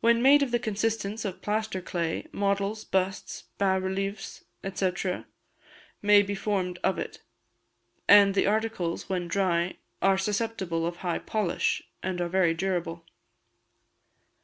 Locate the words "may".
6.00-6.22